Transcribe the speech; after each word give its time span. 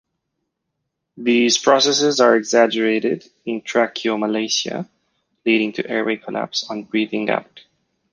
These 1.17 1.59
processes 1.59 2.19
are 2.19 2.35
exaggerated 2.35 3.29
in 3.45 3.61
tracheomalacia, 3.61 4.89
leading 5.45 5.73
to 5.73 5.87
airway 5.87 6.15
collapse 6.17 6.67
on 6.67 6.85
breathing 6.85 7.29
out. 7.29 7.61